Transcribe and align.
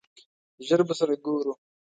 ژر 0.67 0.81
به 0.87 0.93
سره 0.99 1.13
ګورو! 1.25 1.53